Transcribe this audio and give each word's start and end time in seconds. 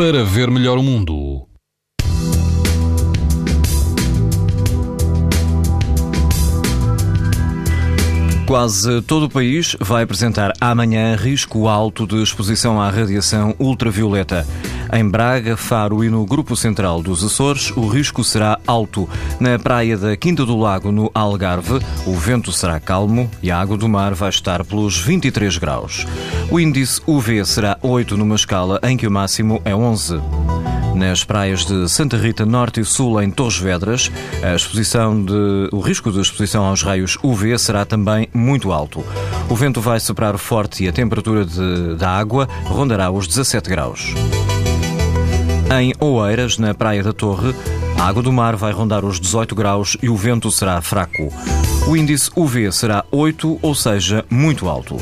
para 0.00 0.24
ver 0.24 0.50
melhor 0.50 0.78
o 0.78 0.82
mundo. 0.82 1.46
Quase 8.46 9.02
todo 9.02 9.26
o 9.26 9.28
país 9.28 9.76
vai 9.78 10.04
apresentar 10.04 10.54
amanhã 10.58 11.14
risco 11.16 11.68
alto 11.68 12.06
de 12.06 12.22
exposição 12.22 12.80
à 12.80 12.88
radiação 12.88 13.54
ultravioleta. 13.58 14.46
Em 14.92 15.08
Braga, 15.08 15.56
Faro 15.56 16.02
e 16.02 16.10
no 16.10 16.24
Grupo 16.26 16.56
Central 16.56 17.00
dos 17.00 17.22
Açores, 17.22 17.70
o 17.76 17.86
risco 17.86 18.24
será 18.24 18.58
alto. 18.66 19.08
Na 19.38 19.58
praia 19.58 19.96
da 19.96 20.16
Quinta 20.16 20.44
do 20.44 20.56
Lago, 20.56 20.90
no 20.90 21.10
Algarve, 21.14 21.78
o 22.06 22.14
vento 22.14 22.50
será 22.50 22.80
calmo 22.80 23.30
e 23.40 23.50
a 23.50 23.60
água 23.60 23.76
do 23.76 23.88
mar 23.88 24.14
vai 24.14 24.30
estar 24.30 24.64
pelos 24.64 24.98
23 24.98 25.58
graus. 25.58 26.06
O 26.50 26.58
índice 26.58 27.00
UV 27.06 27.44
será 27.44 27.78
8 27.82 28.16
numa 28.16 28.34
escala 28.34 28.80
em 28.82 28.96
que 28.96 29.06
o 29.06 29.10
máximo 29.10 29.62
é 29.64 29.74
11. 29.74 30.20
Nas 30.94 31.22
praias 31.22 31.64
de 31.64 31.88
Santa 31.88 32.16
Rita 32.16 32.44
Norte 32.44 32.80
e 32.80 32.84
Sul, 32.84 33.22
em 33.22 33.30
Torres 33.30 33.58
Vedras, 33.58 34.10
a 34.42 34.54
exposição 34.54 35.24
de, 35.24 35.68
o 35.72 35.80
risco 35.80 36.10
de 36.10 36.20
exposição 36.20 36.64
aos 36.64 36.82
raios 36.82 37.16
UV 37.22 37.56
será 37.58 37.84
também 37.84 38.28
muito 38.34 38.72
alto. 38.72 39.04
O 39.48 39.54
vento 39.54 39.80
vai 39.80 40.00
soprar 40.00 40.36
forte 40.36 40.84
e 40.84 40.88
a 40.88 40.92
temperatura 40.92 41.44
de, 41.44 41.94
da 41.94 42.10
água 42.10 42.48
rondará 42.64 43.10
os 43.10 43.28
17 43.28 43.70
graus. 43.70 44.12
Em 45.72 45.94
Oeiras, 46.00 46.58
na 46.58 46.74
Praia 46.74 47.00
da 47.00 47.12
Torre, 47.12 47.54
a 47.96 48.02
água 48.02 48.20
do 48.20 48.32
mar 48.32 48.56
vai 48.56 48.72
rondar 48.72 49.04
os 49.04 49.20
18 49.20 49.54
graus 49.54 49.96
e 50.02 50.08
o 50.08 50.16
vento 50.16 50.50
será 50.50 50.82
fraco. 50.82 51.32
O 51.86 51.96
índice 51.96 52.28
UV 52.34 52.72
será 52.72 53.04
8, 53.12 53.60
ou 53.62 53.72
seja, 53.72 54.24
muito 54.28 54.68
alto. 54.68 54.96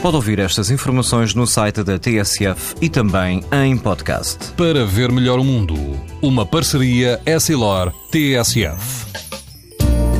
Pode 0.00 0.14
ouvir 0.14 0.38
estas 0.38 0.70
informações 0.70 1.34
no 1.34 1.48
site 1.48 1.82
da 1.82 1.98
TSF 1.98 2.76
e 2.80 2.88
também 2.88 3.42
em 3.50 3.76
podcast. 3.76 4.52
Para 4.52 4.84
ver 4.84 5.10
melhor 5.10 5.40
o 5.40 5.44
mundo, 5.44 5.74
uma 6.22 6.46
parceria 6.46 7.20
Essilor-TSF. 7.26 9.06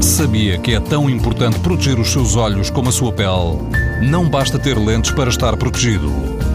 Sabia 0.00 0.58
que 0.58 0.74
é 0.74 0.80
tão 0.80 1.08
importante 1.08 1.60
proteger 1.60 2.00
os 2.00 2.08
seus 2.08 2.34
olhos 2.34 2.70
como 2.70 2.88
a 2.88 2.92
sua 2.92 3.12
pele? 3.12 3.56
Não 4.02 4.28
basta 4.28 4.58
ter 4.58 4.76
lentes 4.76 5.12
para 5.12 5.30
estar 5.30 5.56
protegido. 5.56 6.35